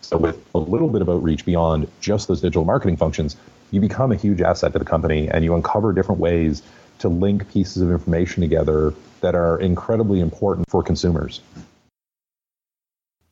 so 0.00 0.16
with 0.16 0.44
a 0.56 0.58
little 0.58 0.88
bit 0.88 1.00
of 1.00 1.08
outreach 1.08 1.44
beyond 1.44 1.86
just 2.00 2.26
those 2.26 2.40
digital 2.40 2.64
marketing 2.64 2.96
functions 2.96 3.36
you 3.70 3.80
become 3.80 4.10
a 4.10 4.16
huge 4.16 4.40
asset 4.40 4.72
to 4.72 4.80
the 4.80 4.84
company 4.84 5.28
and 5.28 5.44
you 5.44 5.54
uncover 5.54 5.92
different 5.92 6.20
ways 6.20 6.62
to 6.98 7.08
link 7.08 7.48
pieces 7.52 7.80
of 7.80 7.92
information 7.92 8.40
together 8.40 8.92
that 9.20 9.36
are 9.36 9.60
incredibly 9.60 10.20
important 10.20 10.68
for 10.68 10.82
consumers. 10.82 11.40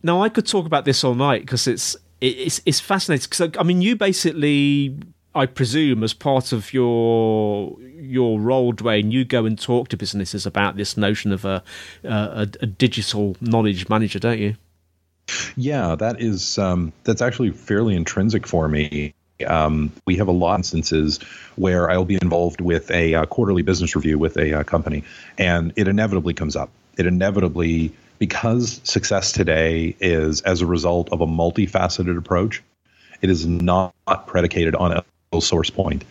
Now, 0.02 0.22
I 0.22 0.28
could 0.28 0.46
talk 0.46 0.66
about 0.66 0.84
this 0.84 1.04
all 1.04 1.14
night 1.14 1.42
because 1.42 1.66
it's 1.66 1.96
it's 2.20 2.60
it's 2.66 2.80
fascinating. 2.80 3.26
Because 3.28 3.56
I 3.58 3.62
mean, 3.62 3.82
you 3.82 3.96
basically, 3.96 4.96
I 5.34 5.46
presume, 5.46 6.02
as 6.02 6.14
part 6.14 6.52
of 6.52 6.72
your 6.72 7.76
your 7.80 8.40
role, 8.40 8.72
Duane, 8.72 9.10
you 9.10 9.24
go 9.24 9.46
and 9.46 9.58
talk 9.58 9.88
to 9.88 9.96
businesses 9.96 10.46
about 10.46 10.76
this 10.76 10.96
notion 10.96 11.32
of 11.32 11.44
a 11.44 11.62
a, 12.04 12.48
a 12.60 12.66
digital 12.66 13.36
knowledge 13.40 13.88
manager, 13.88 14.18
don't 14.18 14.38
you? 14.38 14.56
Yeah, 15.56 15.94
that 15.96 16.20
is 16.20 16.58
um, 16.58 16.92
that's 17.04 17.22
actually 17.22 17.50
fairly 17.50 17.94
intrinsic 17.94 18.46
for 18.46 18.68
me. 18.68 19.14
Um, 19.46 19.92
we 20.06 20.16
have 20.16 20.28
a 20.28 20.32
lot 20.32 20.54
of 20.54 20.58
instances 20.58 21.18
where 21.56 21.90
I'll 21.90 22.04
be 22.04 22.18
involved 22.20 22.60
with 22.60 22.90
a 22.90 23.14
uh, 23.14 23.26
quarterly 23.26 23.62
business 23.62 23.96
review 23.96 24.18
with 24.18 24.36
a 24.36 24.60
uh, 24.60 24.64
company, 24.64 25.04
and 25.38 25.72
it 25.76 25.88
inevitably 25.88 26.34
comes 26.34 26.56
up. 26.56 26.70
It 26.98 27.06
inevitably, 27.06 27.92
because 28.20 28.82
success 28.84 29.32
today 29.32 29.96
is 29.98 30.42
as 30.42 30.60
a 30.60 30.66
result 30.66 31.08
of 31.10 31.22
a 31.22 31.26
multifaceted 31.26 32.16
approach, 32.16 32.62
it 33.22 33.30
is 33.30 33.46
not 33.46 33.94
predicated 34.26 34.76
on 34.76 34.92
a 35.32 35.40
source 35.40 35.70
point. 35.70 36.04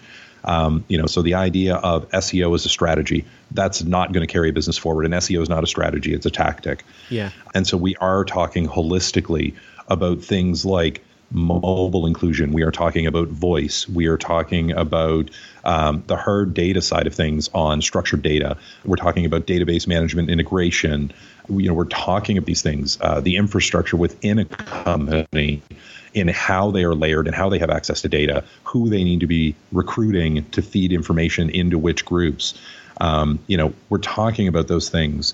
Um, 0.43 0.83
you 0.87 0.97
know, 0.97 1.05
so 1.05 1.21
the 1.21 1.35
idea 1.35 1.75
of 1.75 2.09
SEO 2.09 2.55
as 2.55 2.65
a 2.65 2.69
strategy 2.69 3.25
that's 3.51 3.83
not 3.83 4.11
going 4.11 4.25
to 4.25 4.31
carry 4.31 4.49
a 4.49 4.53
business 4.53 4.77
forward, 4.77 5.05
and 5.05 5.13
SEO 5.13 5.41
is 5.41 5.49
not 5.49 5.63
a 5.63 5.67
strategy; 5.67 6.13
it's 6.13 6.25
a 6.25 6.31
tactic. 6.31 6.83
Yeah. 7.09 7.29
And 7.53 7.67
so 7.67 7.77
we 7.77 7.95
are 7.97 8.25
talking 8.25 8.67
holistically 8.67 9.53
about 9.87 10.23
things 10.23 10.65
like 10.65 11.03
mobile 11.31 12.05
inclusion. 12.05 12.53
We 12.53 12.63
are 12.63 12.71
talking 12.71 13.05
about 13.05 13.27
voice. 13.27 13.87
We 13.87 14.07
are 14.07 14.17
talking 14.17 14.71
about 14.71 15.29
um, 15.63 16.03
the 16.07 16.15
hard 16.15 16.53
data 16.53 16.81
side 16.81 17.07
of 17.07 17.13
things 17.13 17.49
on 17.53 17.81
structured 17.81 18.21
data. 18.21 18.57
We're 18.85 18.95
talking 18.95 19.25
about 19.25 19.45
database 19.45 19.87
management 19.87 20.29
integration. 20.29 21.11
We, 21.47 21.63
you 21.63 21.69
know, 21.69 21.75
we're 21.75 21.85
talking 21.85 22.37
of 22.37 22.45
these 22.45 22.61
things, 22.61 22.97
uh, 23.01 23.21
the 23.21 23.35
infrastructure 23.35 23.97
within 23.97 24.39
a 24.39 24.45
company 24.45 25.61
in 26.13 26.27
how 26.27 26.71
they 26.71 26.83
are 26.83 26.95
layered 26.95 27.27
and 27.27 27.35
how 27.35 27.49
they 27.49 27.59
have 27.59 27.69
access 27.69 28.01
to 28.01 28.09
data, 28.09 28.43
who 28.63 28.89
they 28.89 29.03
need 29.03 29.19
to 29.19 29.27
be 29.27 29.55
recruiting 29.71 30.49
to 30.51 30.61
feed 30.61 30.91
information 30.91 31.49
into 31.49 31.77
which 31.77 32.05
groups. 32.05 32.59
Um, 32.99 33.39
you 33.47 33.57
know, 33.57 33.73
we're 33.89 33.99
talking 33.99 34.47
about 34.47 34.67
those 34.67 34.89
things. 34.89 35.33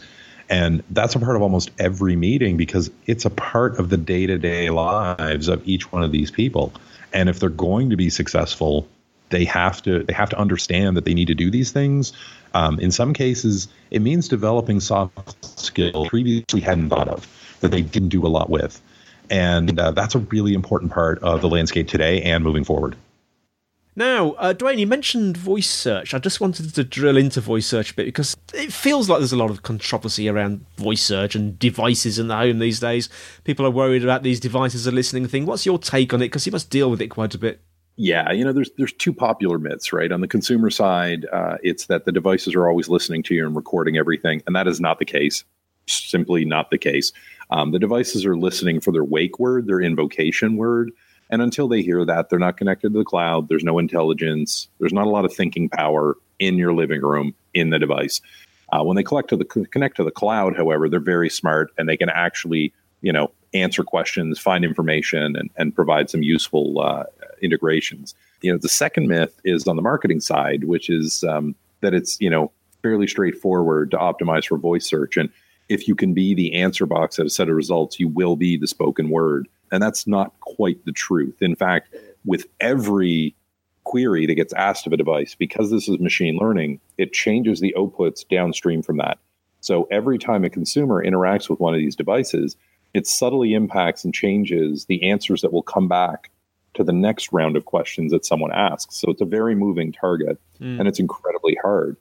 And 0.50 0.84
that's 0.92 1.16
a 1.16 1.20
part 1.20 1.36
of 1.36 1.42
almost 1.42 1.72
every 1.80 2.16
meeting 2.16 2.58
because 2.58 2.92
it's 3.08 3.26
a 3.26 3.30
part 3.30 3.80
of 3.80 3.90
the 3.90 3.98
day 3.98 4.28
to 4.28 4.38
day 4.38 4.70
lives 4.70 5.48
of 5.48 5.68
each 5.68 5.92
one 5.92 6.04
of 6.04 6.12
these 6.12 6.30
people. 6.32 6.74
And 7.14 7.30
if 7.30 7.40
they're 7.40 7.50
going 7.50 7.90
to 7.90 7.96
be 7.96 8.10
successful, 8.10 8.88
they 9.30 9.46
have 9.46 9.82
to 9.84 10.04
they 10.04 10.14
have 10.14 10.30
to 10.30 10.38
understand 10.38 10.98
that 10.98 11.06
they 11.06 11.14
need 11.14 11.28
to 11.28 11.36
do 11.36 11.50
these 11.50 11.72
things. 11.72 12.14
Um, 12.54 12.80
in 12.80 12.92
some 12.92 13.14
cases, 13.14 13.68
it 13.92 14.02
means 14.02 14.28
developing 14.28 14.80
soft 14.80 15.44
skills 15.60 16.08
previously 16.10 16.62
hadn't 16.62 16.90
thought 16.90 17.08
of 17.08 17.28
that 17.62 17.72
they 17.72 17.82
didn't 17.82 18.10
do 18.10 18.26
a 18.26 18.30
lot 18.30 18.50
with, 18.50 18.82
and 19.30 19.78
uh, 19.80 19.92
that's 19.92 20.16
a 20.16 20.20
really 20.20 20.54
important 20.54 20.92
part 20.92 21.20
of 21.24 21.42
the 21.42 21.50
landscape 21.50 21.88
today 21.88 22.22
and 22.22 22.44
moving 22.44 22.64
forward. 22.64 22.96
Now, 23.98 24.32
uh, 24.32 24.52
Duane, 24.52 24.78
you 24.78 24.88
mentioned 24.88 25.38
voice 25.38 25.70
search. 25.70 26.14
I 26.14 26.20
just 26.20 26.42
wanted 26.42 26.76
to 26.76 26.84
drill 26.84 27.16
into 27.16 27.40
voice 27.40 27.66
search 27.66 27.92
a 27.92 27.96
bit 27.96 28.06
because 28.06 28.36
it 28.54 28.74
feels 28.74 29.08
like 29.08 29.20
there's 29.20 29.32
a 29.32 29.38
lot 29.38 29.50
of 29.50 29.64
controversy 29.64 30.28
around 30.28 30.66
voice 30.76 31.02
search 31.02 31.34
and 31.34 31.58
devices 31.58 32.20
in 32.20 32.28
the 32.28 32.36
home 32.36 32.60
these 32.60 32.82
days. 32.82 33.08
People 33.46 33.66
are 33.66 33.72
worried 33.72 34.04
about 34.04 34.24
these 34.24 34.42
devices 34.42 34.86
are 34.86 34.92
listening 34.92 35.28
thing. 35.28 35.46
What's 35.46 35.66
your 35.66 35.80
take 35.80 36.14
on 36.14 36.22
it? 36.22 36.26
Because 36.26 36.46
you 36.46 36.52
must 36.52 36.70
deal 36.70 36.92
with 36.92 37.02
it 37.02 37.08
quite 37.08 37.34
a 37.36 37.38
bit. 37.38 37.62
Yeah, 37.96 38.34
you 38.34 38.44
know, 38.44 38.52
there's 38.52 38.72
there's 38.78 38.92
two 38.92 39.14
popular 39.14 39.58
myths, 39.58 39.94
right? 39.94 40.12
On 40.12 40.20
the 40.20 40.28
consumer 40.28 40.70
side, 40.70 41.26
uh, 41.32 41.56
it's 41.64 41.86
that 41.86 42.04
the 42.04 42.12
devices 42.12 42.54
are 42.54 42.68
always 42.68 42.90
listening 42.90 43.24
to 43.24 43.34
you 43.34 43.48
and 43.48 43.56
recording 43.56 43.96
everything, 43.96 44.44
and 44.46 44.56
that 44.58 44.68
is 44.68 44.82
not 44.82 45.00
the 45.00 45.06
case. 45.06 45.46
Simply 45.88 46.44
not 46.44 46.72
the 46.72 46.78
case. 46.78 47.14
Um, 47.52 47.72
the 47.72 47.80
devices 47.80 48.26
are 48.26 48.36
listening 48.36 48.82
for 48.82 48.92
their 48.92 49.06
wake 49.06 49.40
word, 49.40 49.68
their 49.68 49.80
invocation 49.80 50.58
word, 50.58 50.92
and 51.30 51.42
until 51.42 51.68
they 51.68 51.82
hear 51.82 52.06
that, 52.06 52.30
they're 52.30 52.40
not 52.40 52.58
connected 52.58 52.94
to 52.94 53.00
the 53.00 53.06
cloud. 53.06 53.50
There's 53.50 53.64
no 53.64 53.80
intelligence. 53.80 54.68
There's 54.80 54.94
not 54.94 55.08
a 55.08 55.10
lot 55.10 55.26
of 55.26 55.34
thinking 55.34 55.70
power 55.70 56.18
in 56.40 56.58
your 56.58 56.74
living 56.74 57.02
room 57.02 57.34
in 57.54 57.70
the 57.70 57.80
device. 57.80 58.22
Uh, 58.72 58.84
when 58.84 58.96
they 58.96 59.04
to 59.04 59.38
the 59.38 59.46
connect 59.46 59.98
to 59.98 60.04
the 60.04 60.12
cloud, 60.12 60.56
however, 60.56 60.90
they're 60.90 61.00
very 61.00 61.30
smart 61.30 61.72
and 61.78 61.88
they 61.88 61.98
can 61.98 62.10
actually, 62.10 62.74
you 63.02 63.14
know, 63.14 63.32
answer 63.54 63.84
questions, 63.84 64.38
find 64.38 64.66
information, 64.66 65.36
and, 65.36 65.50
and 65.56 65.74
provide 65.74 66.10
some 66.10 66.24
useful 66.24 66.82
uh, 66.82 67.04
integrations. 67.42 68.14
You 68.42 68.52
know, 68.52 68.58
the 68.58 68.70
second 68.70 69.08
myth 69.08 69.40
is 69.46 69.68
on 69.68 69.76
the 69.76 69.82
marketing 69.82 70.20
side, 70.20 70.66
which 70.66 70.90
is 70.90 71.24
um, 71.24 71.56
that 71.82 71.94
it's 71.94 72.20
you 72.20 72.30
know 72.30 72.52
fairly 72.82 73.08
straightforward 73.08 73.92
to 73.92 73.98
optimize 73.98 74.48
for 74.48 74.58
voice 74.58 74.88
search, 74.88 75.18
and 75.18 75.30
if 75.70 75.88
you 75.88 75.96
can 75.96 76.14
be 76.14 76.34
the 76.34 76.54
answer 76.54 76.86
box 76.86 77.18
at 77.18 77.26
a 77.26 77.30
set 77.30 77.50
of 77.50 77.56
results, 77.56 78.00
you 78.00 78.08
will 78.08 78.36
be 78.36 78.58
the 78.58 78.68
spoken 78.68 79.10
word. 79.10 79.48
And 79.72 79.82
that's 79.82 80.08
not 80.08 80.40
quite 80.40 80.84
the 80.86 80.92
truth. 80.92 81.42
In 81.42 81.56
fact, 81.56 81.94
with 82.26 82.46
every 82.60 83.36
query 83.84 84.26
that 84.26 84.36
gets 84.36 84.54
asked 84.54 84.88
of 84.88 84.94
a 84.94 84.98
device, 84.98 85.36
because 85.36 85.70
this 85.72 85.88
is 85.88 86.00
machine 86.00 86.38
learning, 86.38 86.80
it 86.98 87.14
changes 87.14 87.60
the 87.60 87.74
outputs 87.78 88.28
downstream 88.28 88.82
from 88.82 88.98
that. 88.98 89.20
So 89.62 89.88
every 89.92 90.18
time 90.18 90.44
a 90.44 90.50
consumer 90.50 91.04
interacts 91.04 91.50
with 91.50 91.60
one 91.60 91.74
of 91.74 91.80
these 91.80 91.96
devices, 91.96 92.56
it 92.94 93.08
subtly 93.08 93.54
impacts 93.54 94.04
and 94.04 94.14
changes 94.14 94.86
the 94.86 95.10
answers 95.10 95.42
that 95.42 95.52
will 95.52 95.64
come 95.64 95.88
back 95.88 96.30
to 96.76 96.84
the 96.84 96.94
next 96.94 97.32
round 97.32 97.56
of 97.56 97.66
questions 97.66 98.12
that 98.12 98.26
someone 98.26 98.52
asks. 98.52 98.98
So 98.98 99.10
it's 99.10 99.22
a 99.22 99.26
very 99.26 99.56
moving 99.56 99.92
target 99.92 100.40
mm. 100.60 100.80
and 100.80 100.88
it's 100.88 101.00
incredibly 101.00 101.58
hard. 101.62 101.98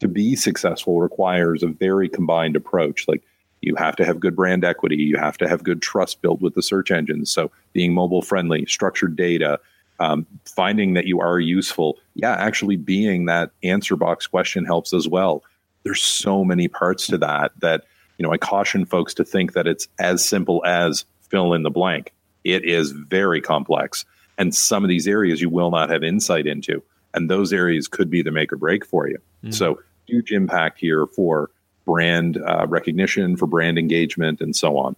to 0.00 0.08
be 0.08 0.36
successful 0.36 1.00
requires 1.00 1.62
a 1.62 1.66
very 1.66 2.08
combined 2.08 2.56
approach. 2.56 3.06
Like 3.08 3.22
you 3.60 3.74
have 3.76 3.96
to 3.96 4.04
have 4.04 4.20
good 4.20 4.36
brand 4.36 4.64
equity, 4.64 4.96
you 4.96 5.16
have 5.16 5.38
to 5.38 5.48
have 5.48 5.64
good 5.64 5.82
trust 5.82 6.22
built 6.22 6.40
with 6.40 6.54
the 6.54 6.62
search 6.62 6.90
engines. 6.90 7.30
So 7.30 7.50
being 7.72 7.92
mobile 7.92 8.22
friendly, 8.22 8.66
structured 8.66 9.16
data, 9.16 9.58
um, 10.00 10.26
finding 10.44 10.94
that 10.94 11.06
you 11.06 11.20
are 11.20 11.40
useful. 11.40 11.98
Yeah, 12.14 12.32
actually 12.32 12.76
being 12.76 13.26
that 13.26 13.50
answer 13.62 13.96
box 13.96 14.26
question 14.26 14.64
helps 14.64 14.92
as 14.92 15.08
well. 15.08 15.42
There's 15.82 16.02
so 16.02 16.44
many 16.44 16.68
parts 16.68 17.06
to 17.08 17.18
that 17.18 17.52
that 17.60 17.84
you 18.18 18.22
know 18.24 18.32
I 18.32 18.38
caution 18.38 18.84
folks 18.84 19.14
to 19.14 19.24
think 19.24 19.54
that 19.54 19.66
it's 19.66 19.88
as 19.98 20.24
simple 20.24 20.62
as 20.64 21.04
fill 21.28 21.52
in 21.52 21.62
the 21.62 21.70
blank. 21.70 22.12
It 22.44 22.64
is 22.64 22.92
very 22.92 23.40
complex, 23.40 24.04
and 24.36 24.54
some 24.54 24.84
of 24.84 24.88
these 24.88 25.08
areas 25.08 25.40
you 25.40 25.50
will 25.50 25.70
not 25.70 25.90
have 25.90 26.04
insight 26.04 26.46
into, 26.46 26.82
and 27.14 27.28
those 27.28 27.52
areas 27.52 27.88
could 27.88 28.10
be 28.10 28.22
the 28.22 28.30
make 28.30 28.52
or 28.52 28.56
break 28.56 28.84
for 28.84 29.08
you. 29.08 29.18
Mm. 29.44 29.54
So 29.54 29.80
huge 30.06 30.32
impact 30.32 30.78
here 30.78 31.06
for 31.06 31.50
brand 31.88 32.36
uh, 32.36 32.66
recognition, 32.68 33.34
for 33.34 33.46
brand 33.46 33.78
engagement, 33.78 34.42
and 34.42 34.54
so 34.54 34.76
on. 34.76 34.94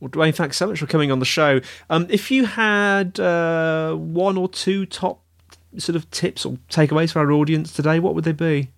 Well, 0.00 0.08
Duane, 0.08 0.32
thanks 0.32 0.56
so 0.56 0.66
much 0.66 0.78
for 0.78 0.86
coming 0.86 1.12
on 1.12 1.18
the 1.18 1.26
show. 1.26 1.60
Um, 1.90 2.06
if 2.08 2.30
you 2.30 2.46
had 2.46 3.20
uh, 3.20 3.94
one 3.94 4.38
or 4.38 4.48
two 4.48 4.86
top 4.86 5.22
sort 5.76 5.94
of 5.94 6.10
tips 6.10 6.46
or 6.46 6.56
takeaways 6.70 7.12
for 7.12 7.18
our 7.18 7.30
audience 7.32 7.72
today, 7.72 7.98
what 7.98 8.14
would 8.14 8.24
they 8.24 8.32
be? 8.32 8.70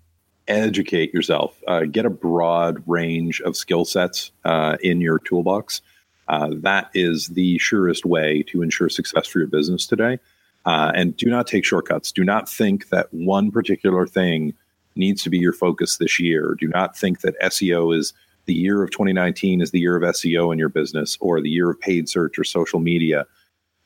Educate 0.48 1.14
yourself. 1.14 1.62
Uh, 1.68 1.82
get 1.82 2.04
a 2.04 2.10
broad 2.10 2.82
range 2.86 3.40
of 3.42 3.56
skill 3.56 3.84
sets 3.84 4.32
uh, 4.44 4.76
in 4.82 5.00
your 5.00 5.20
toolbox. 5.20 5.80
Uh, 6.26 6.50
that 6.56 6.90
is 6.92 7.28
the 7.28 7.56
surest 7.58 8.04
way 8.04 8.42
to 8.48 8.62
ensure 8.62 8.88
success 8.88 9.28
for 9.28 9.38
your 9.38 9.48
business 9.48 9.86
today. 9.86 10.18
Uh, 10.66 10.90
and 10.94 11.16
do 11.16 11.26
not 11.26 11.46
take 11.46 11.64
shortcuts. 11.64 12.10
Do 12.10 12.24
not 12.24 12.48
think 12.48 12.88
that 12.88 13.12
one 13.12 13.50
particular 13.50 14.06
thing 14.06 14.54
needs 14.98 15.22
to 15.22 15.30
be 15.30 15.38
your 15.38 15.52
focus 15.52 15.96
this 15.96 16.20
year. 16.20 16.56
Do 16.58 16.68
not 16.68 16.96
think 16.96 17.20
that 17.20 17.40
SEO 17.40 17.96
is 17.96 18.12
the 18.48 18.54
year 18.54 18.82
of 18.82 18.90
2019 18.90 19.60
is 19.60 19.70
the 19.70 19.78
year 19.78 19.94
of 19.94 20.02
SEO 20.02 20.52
in 20.52 20.58
your 20.58 20.70
business 20.70 21.18
or 21.20 21.40
the 21.40 21.50
year 21.50 21.70
of 21.70 21.80
paid 21.80 22.08
search 22.08 22.38
or 22.38 22.44
social 22.44 22.80
media. 22.80 23.26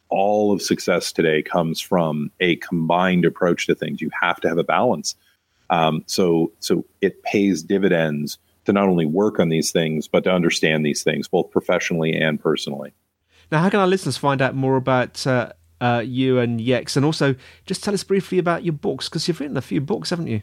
All 0.09 0.53
of 0.53 0.63
success 0.63 1.11
today 1.11 1.43
comes 1.43 1.81
from 1.81 2.31
a 2.39 2.57
combined 2.57 3.25
approach 3.25 3.67
to 3.67 3.75
things. 3.75 4.01
You 4.01 4.11
have 4.21 4.41
to 4.41 4.49
have 4.49 4.59
a 4.59 4.65
balance. 4.65 5.17
Um, 5.69 6.05
so, 6.07 6.53
so 6.61 6.85
it 7.01 7.23
pays 7.25 7.63
dividends 7.63 8.39
to 8.65 8.73
not 8.73 8.89
only 8.89 9.05
work 9.05 9.41
on 9.41 9.49
these 9.49 9.73
things, 9.73 10.07
but 10.07 10.23
to 10.25 10.33
understand 10.33 10.87
these 10.87 11.03
things, 11.03 11.27
both 11.27 11.51
professionally 11.51 12.15
and 12.15 12.41
personally. 12.41 12.93
Now, 13.51 13.63
how 13.63 13.69
can 13.69 13.81
our 13.81 13.89
listeners 13.89 14.17
find 14.17 14.41
out 14.41 14.55
more 14.55 14.77
about 14.77 15.27
uh, 15.27 15.53
uh, 15.81 16.05
you 16.07 16.39
and 16.39 16.61
Yext? 16.61 16.97
And 16.97 17.05
also, 17.05 17.35
just 17.67 17.83
tell 17.83 17.95
us 17.95 18.05
briefly 18.05 18.39
about 18.39 18.65
your 18.65 18.75
books, 18.75 19.09
because 19.09 19.27
you've 19.27 19.41
written 19.41 19.57
a 19.57 19.63
few 19.63 19.81
books, 19.81 20.11
haven't 20.11 20.29
you? 20.29 20.43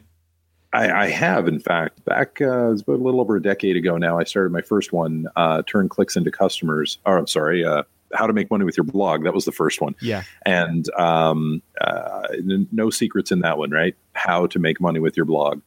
I, 0.72 1.04
I 1.04 1.08
have, 1.08 1.48
in 1.48 1.58
fact, 1.58 2.04
back 2.04 2.40
uh, 2.40 2.70
a 2.70 2.78
little 2.86 3.20
over 3.20 3.36
a 3.36 3.42
decade 3.42 3.76
ago 3.76 3.96
now. 3.96 4.18
I 4.18 4.24
started 4.24 4.52
my 4.52 4.62
first 4.62 4.92
one, 4.92 5.26
uh, 5.36 5.62
"Turn 5.66 5.88
Clicks 5.88 6.16
into 6.16 6.30
Customers." 6.30 6.98
Or 7.04 7.18
I'm 7.18 7.26
sorry, 7.26 7.64
uh, 7.64 7.82
"How 8.12 8.26
to 8.26 8.32
Make 8.32 8.50
Money 8.50 8.64
with 8.64 8.76
Your 8.76 8.84
Blog." 8.84 9.24
That 9.24 9.34
was 9.34 9.44
the 9.44 9.52
first 9.52 9.80
one. 9.80 9.96
Yeah. 10.00 10.22
And 10.46 10.88
um, 10.94 11.62
uh, 11.80 12.28
no 12.70 12.90
secrets 12.90 13.32
in 13.32 13.40
that 13.40 13.58
one, 13.58 13.70
right? 13.70 13.96
How 14.12 14.46
to 14.46 14.58
make 14.58 14.80
money 14.80 15.00
with 15.00 15.16
your 15.16 15.26
blog. 15.26 15.60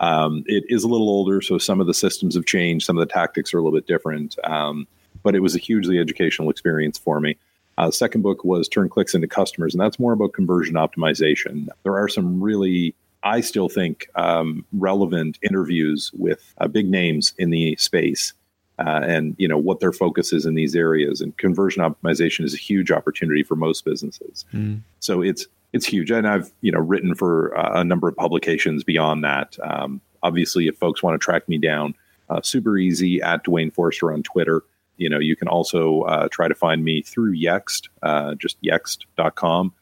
Um, 0.00 0.44
it 0.46 0.64
is 0.68 0.84
a 0.84 0.88
little 0.88 1.08
older, 1.08 1.40
so 1.40 1.58
some 1.58 1.80
of 1.80 1.86
the 1.86 1.94
systems 1.94 2.34
have 2.34 2.46
changed. 2.46 2.86
Some 2.86 2.98
of 2.98 3.06
the 3.06 3.12
tactics 3.12 3.52
are 3.52 3.58
a 3.58 3.62
little 3.62 3.78
bit 3.78 3.86
different. 3.86 4.36
Um, 4.44 4.86
but 5.22 5.34
it 5.34 5.40
was 5.40 5.54
a 5.54 5.58
hugely 5.58 5.98
educational 5.98 6.50
experience 6.50 6.98
for 6.98 7.20
me. 7.20 7.36
Uh, 7.78 7.86
the 7.86 7.92
second 7.92 8.22
book 8.22 8.44
was 8.44 8.68
Turn 8.68 8.88
Clicks 8.88 9.14
into 9.14 9.26
Customers, 9.26 9.74
and 9.74 9.80
that's 9.80 9.98
more 9.98 10.12
about 10.12 10.32
conversion 10.32 10.74
optimization. 10.74 11.68
There 11.82 11.96
are 11.96 12.08
some 12.08 12.42
really 12.42 12.94
I 13.22 13.40
still 13.40 13.68
think 13.68 14.08
um, 14.14 14.64
relevant 14.72 15.38
interviews 15.42 16.10
with 16.14 16.54
uh, 16.58 16.68
big 16.68 16.88
names 16.88 17.34
in 17.38 17.50
the 17.50 17.76
space 17.76 18.32
uh, 18.80 19.02
and 19.04 19.36
you 19.38 19.46
know 19.46 19.58
what 19.58 19.80
their 19.80 19.92
focus 19.92 20.32
is 20.32 20.46
in 20.46 20.54
these 20.54 20.74
areas. 20.74 21.20
And 21.20 21.36
conversion 21.36 21.82
optimization 21.82 22.44
is 22.44 22.54
a 22.54 22.58
huge 22.58 22.90
opportunity 22.90 23.42
for 23.42 23.54
most 23.54 23.84
businesses. 23.84 24.46
Mm. 24.54 24.80
So 25.00 25.22
it's 25.22 25.46
it's 25.72 25.86
huge, 25.86 26.10
and 26.10 26.26
I've 26.26 26.50
you 26.62 26.72
know 26.72 26.80
written 26.80 27.14
for 27.14 27.56
uh, 27.56 27.80
a 27.80 27.84
number 27.84 28.08
of 28.08 28.16
publications 28.16 28.82
beyond 28.82 29.22
that. 29.24 29.56
Um, 29.62 30.00
obviously, 30.22 30.66
if 30.66 30.76
folks 30.78 31.02
want 31.02 31.20
to 31.20 31.22
track 31.22 31.48
me 31.48 31.58
down, 31.58 31.94
uh, 32.30 32.40
super 32.42 32.78
easy 32.78 33.20
at 33.20 33.44
Duane 33.44 33.70
Forrester 33.70 34.12
on 34.12 34.22
Twitter. 34.22 34.62
You 34.96 35.08
know, 35.08 35.18
you 35.18 35.36
can 35.36 35.48
also 35.48 36.02
uh, 36.02 36.28
try 36.28 36.48
to 36.48 36.54
find 36.54 36.84
me 36.84 37.02
through 37.02 37.34
Yext, 37.36 37.88
uh, 38.02 38.34
just 38.34 38.60
yext.com. 38.62 39.72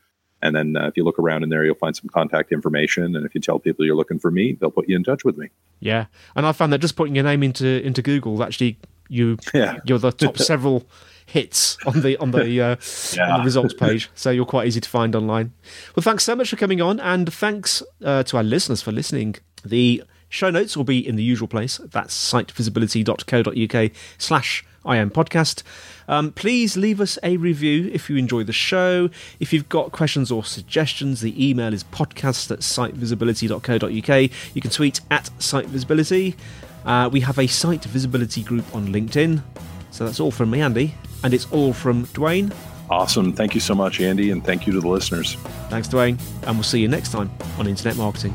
And 0.41 0.55
then 0.55 0.77
uh, 0.77 0.87
if 0.87 0.97
you 0.97 1.05
look 1.05 1.19
around 1.19 1.43
in 1.43 1.49
there, 1.49 1.65
you'll 1.65 1.75
find 1.75 1.97
some 1.97 2.09
contact 2.09 2.53
information. 2.53 3.17
And 3.17 3.27
if 3.27 3.35
you 3.35 3.41
tell 3.41 3.59
people 3.59 3.85
you're 3.85 3.97
looking 3.97 4.19
for 4.19 4.31
me, 4.31 4.53
they'll 4.53 4.71
put 4.71 4.89
you 4.89 4.97
in 4.97 5.05
touch 5.05 5.25
with 5.25 5.37
me. 5.37 5.49
Yeah, 5.81 6.07
and 6.37 6.47
I 6.47 6.53
found 6.53 6.73
that 6.73 6.79
just 6.79 6.97
putting 6.97 7.15
your 7.15 7.25
name 7.25 7.43
into 7.43 7.85
into 7.85 8.03
Google 8.03 8.43
actually 8.43 8.79
you 9.09 9.39
yeah. 9.53 9.79
you're 9.85 9.99
the 9.99 10.13
top 10.13 10.39
several 10.53 10.87
hits 11.27 11.77
on 11.87 12.01
the 12.01 12.17
on 12.19 12.31
the, 12.31 12.61
uh, 12.61 12.77
yeah. 13.15 13.35
on 13.35 13.41
the 13.41 13.45
results 13.45 13.75
page. 13.75 14.11
So 14.15 14.31
you're 14.31 14.47
quite 14.47 14.67
easy 14.67 14.81
to 14.81 14.89
find 14.89 15.15
online. 15.15 15.53
Well, 15.95 16.03
thanks 16.03 16.25
so 16.25 16.35
much 16.35 16.51
for 16.51 16.57
coming 16.57 16.81
on, 16.81 17.01
and 17.01 17.33
thanks 17.33 17.83
uh, 18.05 18.23
to 18.25 18.37
our 18.37 18.43
listeners 18.43 18.83
for 18.83 18.93
listening. 18.93 19.37
The 19.65 20.03
show 20.29 20.51
notes 20.51 20.77
will 20.77 20.85
be 20.85 21.07
in 21.07 21.17
the 21.17 21.23
usual 21.23 21.49
place. 21.49 21.79
That's 21.79 22.33
sitevisibility.co.uk 22.33 23.93
slash 24.19 24.65
IM 24.85 25.11
podcast. 25.11 25.63
Um, 26.07 26.33
please 26.33 26.77
leave 26.77 27.01
us 27.01 27.19
a 27.23 27.37
review 27.37 27.91
if 27.93 28.09
you 28.09 28.17
enjoy 28.17 28.45
the 28.45 28.53
show. 28.53 29.11
If 29.41 29.53
you've 29.53 29.69
got 29.69 29.93
questions 29.93 30.31
or 30.31 30.45
suggestions, 30.45 31.21
the 31.21 31.51
email 31.51 31.75
is 31.75 31.85
podcast 31.85 32.51
at 32.51 32.61
sitevisibility.co.uk. 32.61 34.31
You 34.55 34.61
can 34.61 34.71
tweet 34.71 35.01
at 35.11 35.31
sitevisibility. 35.39 36.37
Uh, 36.85 37.09
we 37.13 37.21
have 37.21 37.39
a 37.39 37.47
site 37.47 37.85
visibility 37.85 38.43
group 38.43 38.65
on 38.75 38.89
LinkedIn. 38.89 39.43
So 39.91 40.05
that's 40.05 40.21
all 40.21 40.31
from 40.31 40.51
me, 40.51 40.61
Andy. 40.61 40.95
And 41.25 41.35
it's 41.35 41.51
all 41.51 41.73
from 41.73 42.05
Duane. 42.15 42.53
Awesome. 42.91 43.35
Thank 43.35 43.55
you 43.55 43.61
so 43.61 43.75
much, 43.75 44.01
Andy. 44.01 44.31
And 44.31 44.43
thank 44.45 44.67
you 44.67 44.73
to 44.73 44.81
the 44.81 44.89
listeners. 44.89 45.35
Thanks, 45.69 45.89
Duane. 45.89 46.19
And 46.45 46.57
we'll 46.57 46.63
see 46.63 46.81
you 46.81 46.89
next 46.89 47.13
time 47.13 47.31
on 47.59 47.67
Internet 47.67 47.97
Marketing. 47.97 48.35